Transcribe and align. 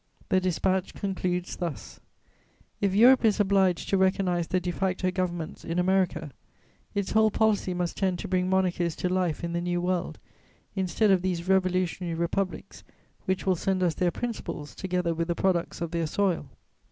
The 0.29 0.39
dispatch 0.39 0.95
concludes 0.95 1.57
thus: 1.57 1.99
"If 2.79 2.95
Europe 2.95 3.23
is 3.23 3.39
obliged 3.39 3.87
to 3.89 3.99
recognise 3.99 4.47
the 4.47 4.59
de 4.59 4.71
facto 4.71 5.11
governments 5.11 5.63
in 5.63 5.77
America, 5.77 6.31
its 6.95 7.11
whole 7.11 7.29
policy 7.29 7.75
must 7.75 7.97
tend 7.97 8.17
to 8.17 8.27
bring 8.27 8.49
monarchies 8.49 8.95
to 8.95 9.09
life 9.09 9.43
in 9.43 9.53
the 9.53 9.61
New 9.61 9.79
World, 9.79 10.17
instead 10.75 11.11
of 11.11 11.21
these 11.21 11.47
revolutionary 11.47 12.15
republics 12.15 12.83
which 13.25 13.45
will 13.45 13.55
send 13.55 13.83
us 13.83 13.93
their 13.93 14.09
principles 14.09 14.73
together 14.73 15.13
with 15.13 15.27
the 15.27 15.35
products 15.35 15.81
of 15.81 15.91
their 15.91 16.07
soil. 16.07 16.49